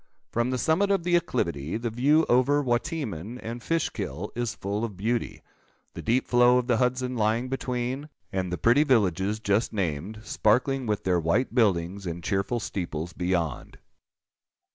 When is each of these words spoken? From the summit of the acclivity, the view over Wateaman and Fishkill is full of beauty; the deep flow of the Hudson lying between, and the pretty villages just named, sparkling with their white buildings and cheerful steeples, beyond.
From 0.31 0.49
the 0.49 0.57
summit 0.57 0.89
of 0.89 1.03
the 1.03 1.15
acclivity, 1.15 1.77
the 1.77 1.91
view 1.91 2.25
over 2.27 2.63
Wateaman 2.63 3.37
and 3.37 3.61
Fishkill 3.61 4.31
is 4.35 4.55
full 4.55 4.83
of 4.83 4.97
beauty; 4.97 5.43
the 5.93 6.01
deep 6.01 6.27
flow 6.27 6.57
of 6.57 6.65
the 6.65 6.77
Hudson 6.77 7.15
lying 7.15 7.49
between, 7.49 8.09
and 8.33 8.51
the 8.51 8.57
pretty 8.57 8.83
villages 8.83 9.39
just 9.39 9.71
named, 9.73 10.19
sparkling 10.23 10.87
with 10.87 11.03
their 11.03 11.19
white 11.19 11.53
buildings 11.53 12.07
and 12.07 12.23
cheerful 12.23 12.59
steeples, 12.59 13.13
beyond. 13.13 13.77